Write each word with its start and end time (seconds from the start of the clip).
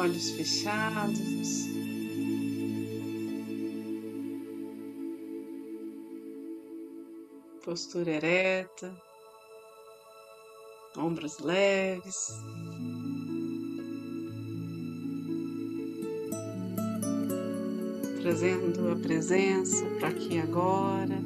olhos 0.00 0.30
fechados. 0.30 1.68
Postura 7.62 8.10
ereta, 8.10 8.92
ombros 10.96 11.38
leves. 11.40 12.28
Trazendo 18.22 18.90
a 18.92 18.96
presença 18.96 19.84
para 19.98 20.08
aqui 20.08 20.38
agora. 20.38 21.20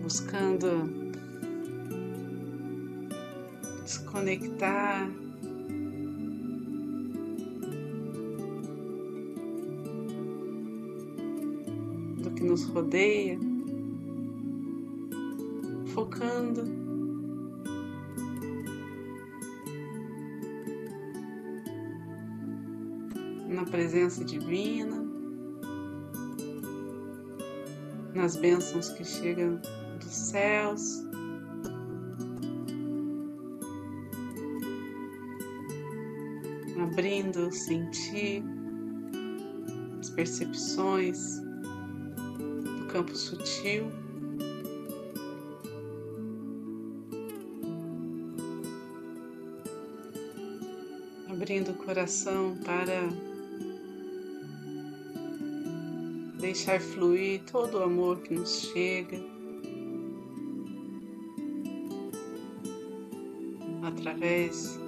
buscando 0.00 1.07
desconectar 4.18 5.08
do 12.22 12.30
que 12.32 12.42
nos 12.42 12.64
rodeia, 12.64 13.38
focando. 15.94 16.64
Na 23.48 23.64
presença 23.64 24.24
divina, 24.24 25.04
nas 28.14 28.36
bênçãos 28.36 28.90
que 28.90 29.04
chegam 29.04 29.60
dos 29.98 30.12
céus. 30.12 31.08
Abrindo 36.98 37.46
o 37.46 37.52
sentir, 37.52 38.42
as 40.00 40.10
percepções 40.10 41.40
do 41.40 42.88
campo 42.88 43.14
sutil. 43.16 43.86
Abrindo 51.28 51.70
o 51.70 51.74
coração 51.74 52.58
para 52.64 53.08
deixar 56.40 56.80
fluir 56.80 57.44
todo 57.44 57.78
o 57.78 57.82
amor 57.84 58.22
que 58.22 58.34
nos 58.34 58.62
chega. 58.72 59.20
através 63.84 64.78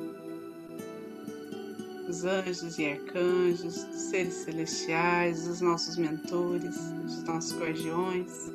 dos 2.11 2.25
anjos 2.25 2.77
e 2.77 2.87
arcanjos, 2.87 3.85
dos 3.85 4.01
seres 4.11 4.35
celestiais, 4.35 5.47
dos 5.47 5.61
nossos 5.61 5.97
mentores, 5.97 6.75
dos 7.05 7.23
nossos 7.23 7.57
guardiões. 7.57 8.51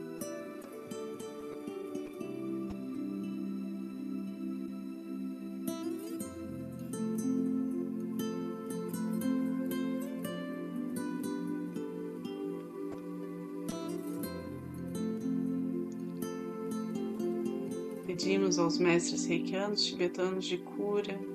Pedimos 18.06 18.59
aos 18.59 18.78
mestres 18.78 19.25
reikianos 19.25 19.85
tibetanos 19.85 20.44
de 20.44 20.58
cura 20.58 21.34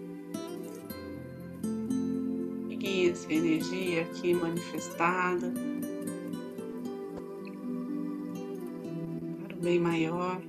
essa 3.20 3.32
energia 3.32 4.02
aqui 4.02 4.32
manifestada 4.32 5.52
para 9.42 9.56
o 9.56 9.60
bem 9.60 9.78
maior. 9.78 10.40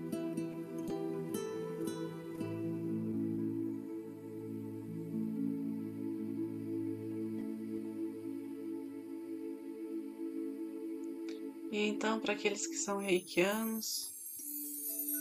E 11.71 11.88
então, 11.88 12.19
para 12.19 12.33
aqueles 12.33 12.67
que 12.67 12.75
são 12.75 12.99
reikianos, 12.99 14.11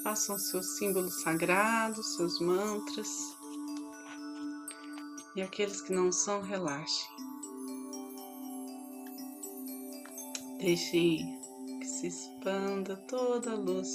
Façam 0.03 0.39
seus 0.39 0.79
símbolos 0.79 1.21
sagrados, 1.21 2.15
seus 2.17 2.41
mantras. 2.41 3.37
E 5.37 5.43
aqueles 5.43 5.83
que 5.83 5.93
não 5.93 6.11
são, 6.11 6.41
relaxem. 6.41 7.30
Deixem 10.61 11.41
que 11.81 11.87
se 11.87 12.09
expanda 12.09 12.95
toda 13.09 13.53
a 13.53 13.55
luz. 13.55 13.89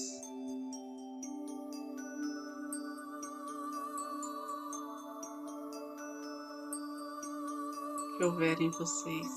Que 8.17 8.23
houver 8.23 8.59
em 8.59 8.71
vocês. 8.71 9.27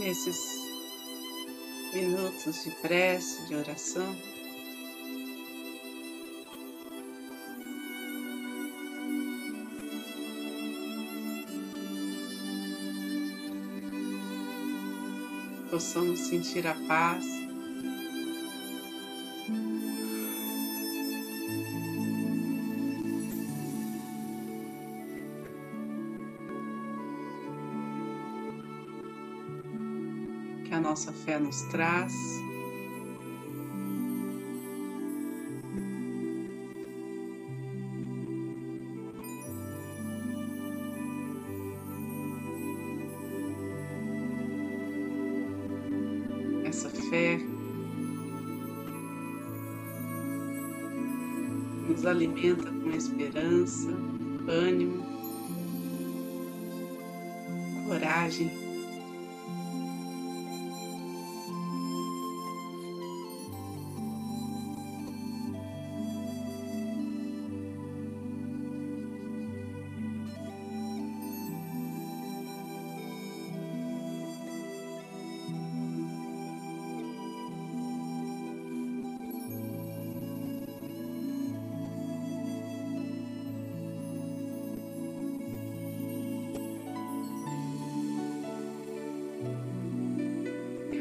Nesses 0.00 0.40
minutos 1.92 2.64
de 2.64 2.70
prece, 2.80 3.46
de 3.46 3.54
oração, 3.54 4.16
possamos 15.70 16.18
sentir 16.20 16.66
a 16.66 16.74
paz 16.88 17.39
nossa 31.00 31.12
fé 31.12 31.38
nos 31.38 31.62
traz. 31.62 32.12
Essa 46.64 46.90
fé 46.90 47.38
nos 51.88 52.04
alimenta 52.04 52.70
com 52.70 52.90
esperança, 52.90 53.88
ânimo, 54.46 55.02
coragem. 57.88 58.69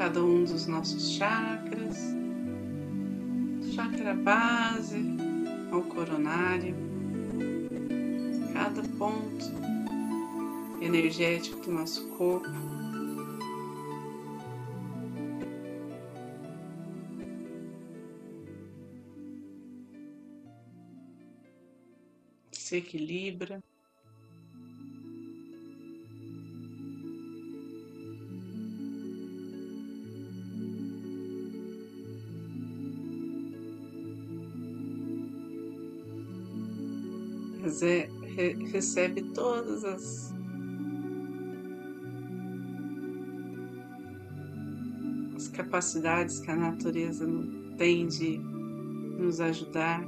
Cada 0.10 0.24
um 0.24 0.44
dos 0.44 0.66
nossos 0.66 1.12
chakras, 1.12 1.96
chakra 3.76 4.16
base 4.16 4.98
ao 5.72 5.84
coronário, 5.84 6.76
cada 8.52 8.82
ponto 8.98 9.46
energético 10.82 11.60
do 11.62 11.72
nosso 11.74 12.08
corpo. 12.18 12.50
Se 22.52 22.78
equilibra. 22.78 23.62
Recebe 38.72 39.22
todas 39.34 39.84
as 39.84 40.34
as 45.36 45.48
capacidades 45.48 46.40
que 46.40 46.52
a 46.52 46.56
natureza 46.56 47.26
tem 47.78 48.08
de 48.08 48.38
nos 49.18 49.40
ajudar 49.40 50.04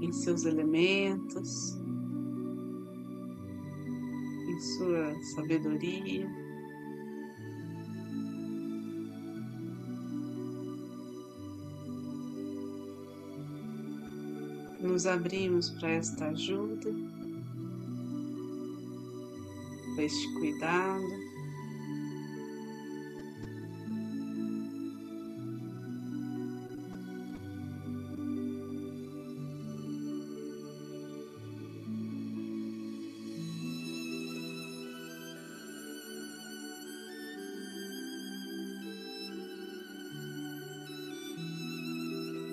em 0.00 0.10
seus 0.12 0.46
elementos, 0.46 1.78
em 4.48 4.60
sua 4.60 5.14
sabedoria. 5.34 6.28
Nos 14.92 15.06
abrimos 15.06 15.70
para 15.80 15.94
esta 15.96 16.28
ajuda, 16.28 16.90
para 19.96 20.04
este 20.04 20.32
cuidado. 20.38 21.21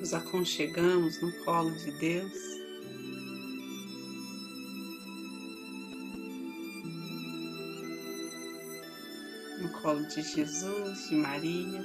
Nos 0.10 0.14
aconchegamos 0.14 1.22
no 1.22 1.32
colo 1.46 1.70
de 1.72 1.92
Deus. 1.92 2.34
No 9.62 9.72
colo 9.82 10.02
de 10.08 10.24
Jesus, 10.24 11.10
de 11.10 11.16
Maria. 11.16 11.84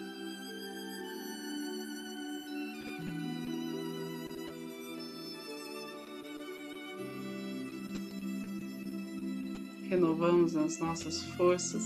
Renovamos 9.91 10.57
as 10.57 10.79
nossas 10.79 11.23
forças 11.37 11.85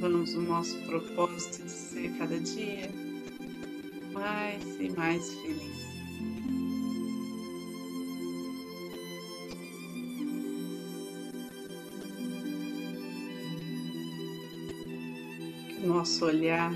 renovamos 0.00 0.34
o 0.34 0.40
nosso 0.40 0.78
propósito 0.86 1.62
de 1.62 1.70
ser 1.70 2.16
cada 2.16 2.38
dia 2.40 2.90
mais 4.12 4.80
e 4.80 4.88
mais 4.90 5.34
feliz. 5.34 5.90
Que 15.68 15.84
o 15.84 15.88
nosso 15.88 16.24
olhar 16.24 16.72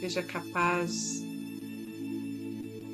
seja 0.00 0.22
capaz 0.22 1.22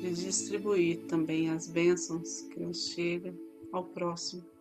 de 0.01 0.13
distribuir 0.13 0.99
também 1.07 1.49
as 1.49 1.67
bênçãos 1.67 2.41
que 2.53 2.59
nos 2.59 2.87
chegam 2.87 3.35
ao 3.73 3.83
próximo. 3.83 4.54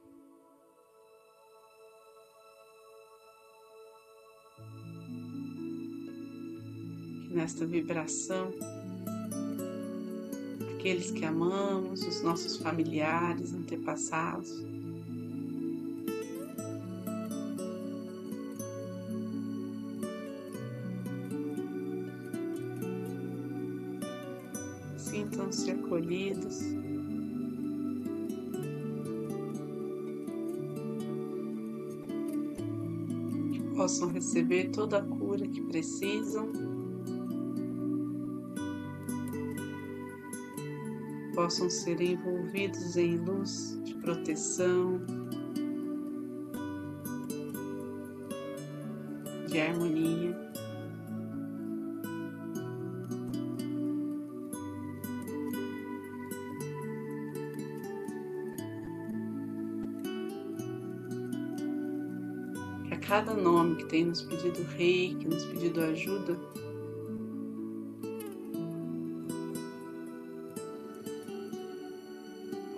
Nesta 7.35 7.67
vibração, 7.67 8.53
aqueles 10.75 11.11
que 11.11 11.25
amamos, 11.25 12.07
os 12.07 12.23
nossos 12.23 12.57
familiares, 12.57 13.53
antepassados. 13.53 14.65
Sintam-se 24.97 25.71
acolhidos. 25.73 26.61
Possam 33.75 34.09
receber 34.09 34.71
toda 34.71 34.99
a 34.99 35.03
cura 35.03 35.47
que 35.49 35.61
precisam 35.63 36.74
possam 41.35 41.69
ser 41.69 42.01
envolvidos 42.01 42.97
em 42.97 43.17
luz 43.17 43.79
de 43.85 43.95
proteção, 43.95 45.01
de 49.49 49.61
harmonia. 49.61 50.35
Que 62.87 62.95
a 62.95 62.99
cada 62.99 63.35
nome 63.35 63.77
que 63.77 63.87
tem 63.87 64.05
nos 64.05 64.23
pedido 64.23 64.63
rei, 64.77 65.17
que 65.17 65.27
nos 65.27 65.45
pedido 65.47 65.81
ajuda, 65.81 66.39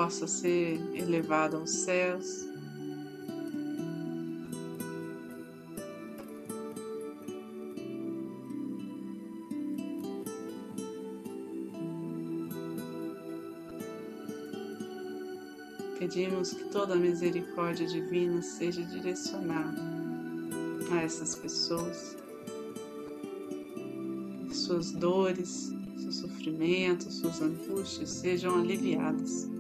possa 0.07 0.29
ser 0.29 0.79
elevado 0.95 1.57
aos 1.57 1.71
céus. 1.71 2.47
Pedimos 15.99 16.53
que 16.53 16.65
toda 16.67 16.95
a 16.95 16.97
misericórdia 16.97 17.89
divina 17.89 18.41
seja 18.43 18.83
direcionada 18.83 19.75
a 20.93 21.03
essas 21.03 21.35
pessoas, 21.35 22.17
suas 24.53 24.93
dores, 24.93 25.75
seus 25.99 26.19
sofrimentos, 26.19 27.13
suas 27.15 27.43
angústias 27.43 28.11
sejam 28.11 28.61
aliviadas. 28.61 29.56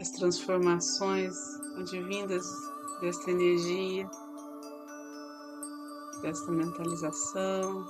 As 0.00 0.10
transformações 0.12 1.36
advindas 1.76 2.46
desta 3.02 3.30
energia, 3.30 4.10
desta 6.22 6.50
mentalização, 6.50 7.86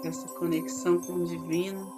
dessa 0.00 0.28
conexão 0.34 1.00
com 1.00 1.14
o 1.14 1.24
divino, 1.24 1.92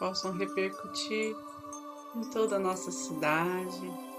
possam 0.00 0.32
repercutir 0.32 1.36
em 2.16 2.24
toda 2.30 2.56
a 2.56 2.58
nossa 2.58 2.90
cidade, 2.90 4.09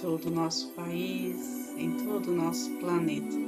todo 0.00 0.26
o 0.26 0.30
nosso 0.30 0.68
país, 0.74 1.74
em 1.76 1.90
todo 2.04 2.30
o 2.30 2.34
nosso 2.34 2.70
planeta. 2.78 3.47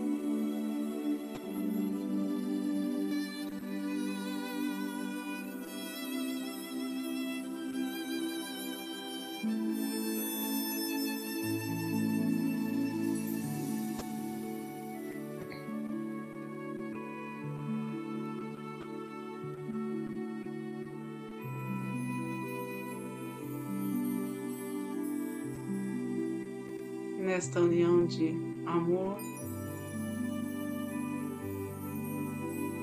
Nesta 27.31 27.61
união 27.61 28.07
de 28.07 28.35
amor, 28.67 29.17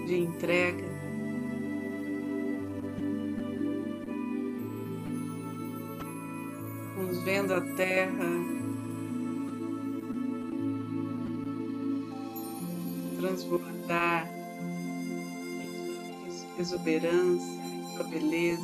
de 0.05 0.19
entrega. 0.19 0.87
Vamos 6.95 7.21
vendo 7.23 7.55
a 7.55 7.61
terra 7.75 8.25
transbordar 13.17 14.31
exuberância, 16.57 17.61
sua 17.97 18.05
beleza. 18.05 18.63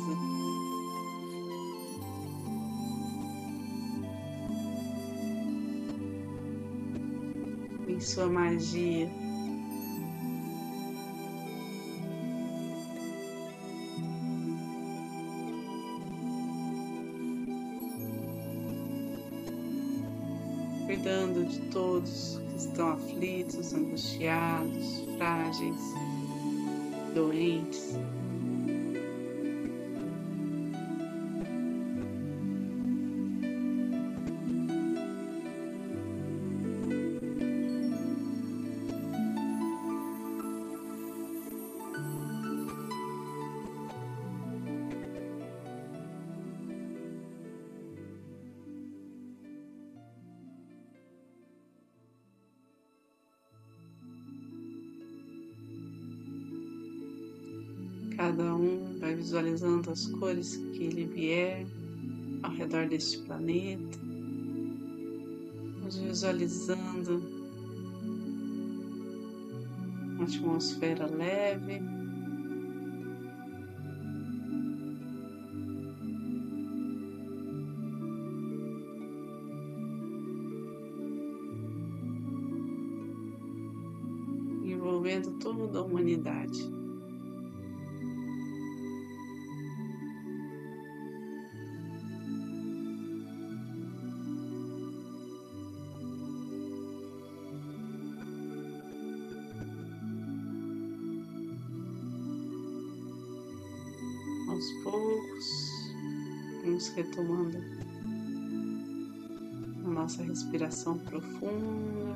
Sua 8.04 8.26
magia. 8.26 9.08
Cuidando 20.86 21.48
de 21.48 21.60
todos 21.70 22.40
que 22.50 22.56
estão 22.56 22.92
aflitos, 22.92 23.72
angustiados, 23.72 25.04
frágeis, 25.16 25.80
doentes. 27.14 27.96
Cada 58.16 58.54
um 58.54 58.96
vai 59.00 59.14
visualizando 59.14 59.90
as 59.90 60.06
cores 60.06 60.56
que 60.56 60.84
ele 60.84 61.04
vier 61.04 61.66
ao 62.42 62.52
redor 62.52 62.88
deste 62.88 63.18
planeta. 63.18 63.98
Vamos 65.78 65.96
visualizando 65.96 67.22
uma 70.14 70.24
atmosfera 70.24 71.06
leve. 71.06 71.82
Aos 104.54 104.70
poucos, 104.84 105.46
vamos 106.62 106.88
retomando 106.90 107.58
a 109.84 109.88
nossa 109.88 110.22
respiração 110.22 110.96
profunda. 110.98 112.14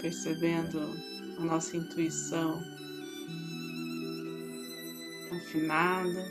Percebendo 0.00 0.78
a 1.36 1.44
nossa 1.44 1.76
intuição 1.76 2.62
afinada, 5.32 6.24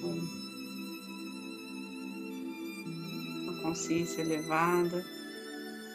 com 0.00 0.37
consciência 3.68 4.22
elevada, 4.22 5.04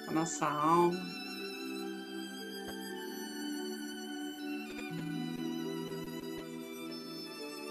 a 0.07 0.11
nossa 0.11 0.45
alma. 0.45 1.01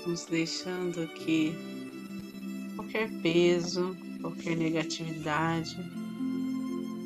Nos 0.05 0.25
deixando 0.25 1.07
que 1.15 1.55
qualquer 2.75 3.09
peso, 3.21 3.97
qualquer 4.21 4.57
negatividade 4.57 5.77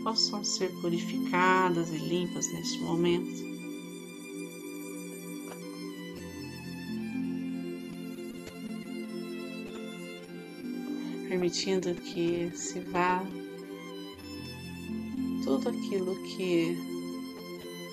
possam 0.03 0.43
ser 0.43 0.71
purificadas 0.81 1.91
e 1.91 1.99
limpas 1.99 2.51
neste 2.55 2.79
momento. 2.81 3.56
permitindo 11.47 11.95
que 11.95 12.51
se 12.57 12.81
vá 12.81 13.23
tudo 15.45 15.69
aquilo 15.69 16.13
que 16.25 16.77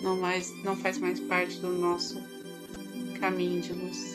não, 0.01 0.19
mais, 0.19 0.51
não 0.63 0.75
faz 0.75 0.97
mais 0.97 1.19
parte 1.19 1.59
do 1.59 1.69
nosso 1.69 2.17
caminho 3.19 3.61
de 3.61 3.73
luz. 3.73 4.13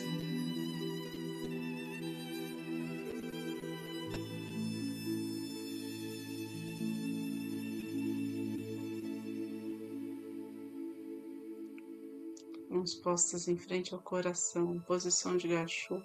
mãos 12.69 12.95
postas 12.95 13.47
em 13.47 13.57
frente 13.57 13.93
ao 13.93 14.01
coração, 14.01 14.79
posição 14.81 15.35
de 15.37 15.47
gachu. 15.47 16.01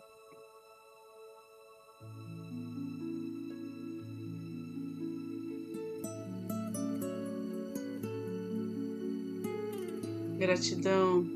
Gratidão. 10.54 11.26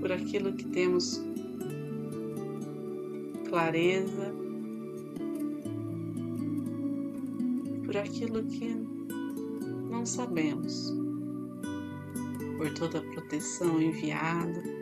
Por 0.00 0.10
aquilo 0.10 0.52
que 0.54 0.64
temos 0.64 1.22
clareza, 3.48 4.34
por 7.84 7.96
aquilo 7.96 8.42
que 8.42 8.74
não 9.88 10.04
sabemos, 10.04 10.92
por 12.56 12.74
toda 12.74 12.98
a 12.98 13.02
proteção 13.02 13.80
enviada, 13.80 14.77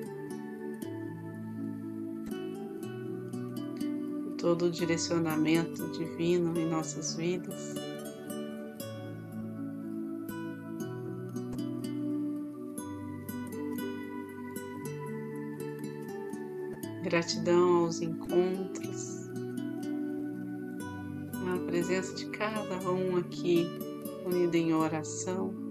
todo 4.47 4.67
o 4.67 4.71
direcionamento 4.71 5.89
divino 5.89 6.57
em 6.57 6.71
nossas 6.71 7.17
vidas. 7.17 7.75
Gratidão 17.03 17.87
aos 17.87 18.01
encontros, 18.01 19.29
à 21.53 21.67
presença 21.67 22.15
de 22.15 22.27
cada 22.27 22.89
um 22.89 23.17
aqui 23.17 23.67
unido 24.25 24.55
em 24.55 24.73
oração. 24.73 25.66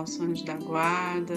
Nosso 0.00 0.22
anjo 0.22 0.44
da 0.46 0.54
guarda, 0.54 1.34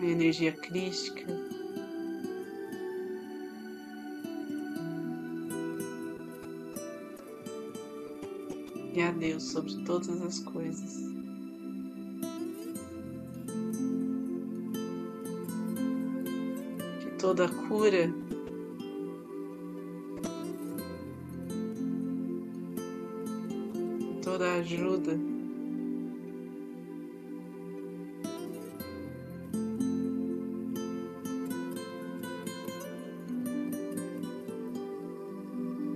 a 0.00 0.04
energia 0.04 0.50
crística. 0.50 1.32
E 8.94 9.00
a 9.00 9.12
Deus 9.12 9.44
sobre 9.44 9.76
todas 9.84 10.20
as 10.20 10.40
coisas. 10.40 10.96
Que 17.00 17.10
toda 17.18 17.48
cura 17.48 18.12
toda 24.32 24.54
ajuda 24.54 25.12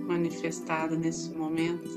manifestada 0.07 0.95
nesse 0.95 1.33
momento. 1.33 1.89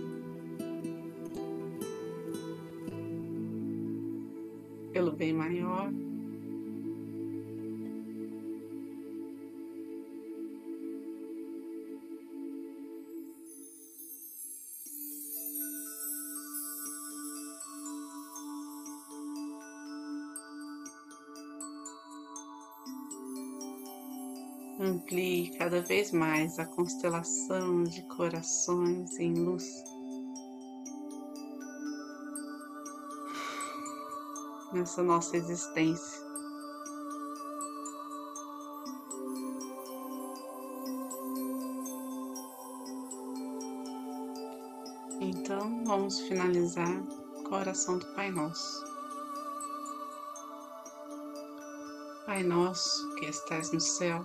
Pelo 4.93 5.13
bem 5.13 5.35
maior. 5.35 5.93
Amplie 24.83 25.51
cada 25.59 25.83
vez 25.83 26.11
mais 26.11 26.59
a 26.59 26.65
constelação 26.65 27.85
de 27.85 28.01
corações 28.05 29.19
em 29.19 29.35
luz. 29.35 29.85
Nessa 34.73 35.03
nossa 35.03 35.37
existência. 35.37 36.19
Então, 45.21 45.85
vamos 45.85 46.21
finalizar 46.21 47.05
com 47.47 47.55
a 47.55 47.59
oração 47.59 47.99
do 47.99 48.07
Pai 48.15 48.31
Nosso. 48.31 48.83
Pai 52.25 52.43
nosso 52.43 53.15
que 53.17 53.27
estais 53.27 53.73
no 53.73 53.81
céu, 53.81 54.25